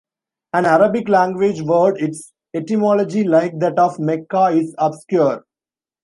An 0.53 0.65
Arabic 0.65 1.07
language 1.09 1.61
word, 1.61 1.97
its 2.01 2.33
etymology, 2.55 3.23
like 3.23 3.59
that 3.59 3.77
of 3.77 3.99
Mecca, 3.99 4.45
is 4.45 4.73
obscure. 4.79 5.43